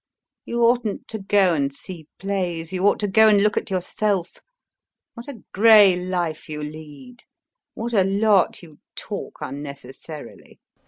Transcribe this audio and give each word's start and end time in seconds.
You 0.45 0.63
oughtn't 0.63 1.07
to 1.09 1.19
go 1.19 1.53
and 1.53 1.71
see 1.71 2.07
plays, 2.17 2.73
you 2.73 2.87
ought 2.87 2.99
to 3.01 3.07
go 3.07 3.29
and 3.29 3.39
look 3.43 3.55
at 3.55 3.69
yourself. 3.69 4.37
What 5.13 5.27
a 5.27 5.43
grey 5.53 5.95
life 5.95 6.49
you 6.49 6.63
lead, 6.63 7.21
what 7.75 7.93
a 7.93 8.03
lot 8.03 8.63
you 8.63 8.79
talk 8.95 9.41
unnecessarily. 9.41 10.59